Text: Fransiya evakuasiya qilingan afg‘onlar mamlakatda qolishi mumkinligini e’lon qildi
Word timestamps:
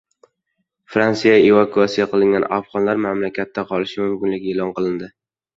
Fransiya 0.93 1.35
evakuasiya 1.49 2.07
qilingan 2.13 2.47
afg‘onlar 2.57 3.05
mamlakatda 3.07 3.67
qolishi 3.75 4.03
mumkinligini 4.07 4.57
e’lon 4.57 4.77
qildi 4.81 5.13